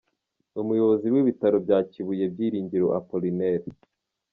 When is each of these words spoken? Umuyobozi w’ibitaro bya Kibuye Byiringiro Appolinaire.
Umuyobozi 0.61 1.07
w’ibitaro 1.13 1.57
bya 1.65 1.79
Kibuye 1.91 2.25
Byiringiro 2.33 2.87
Appolinaire. 2.99 3.67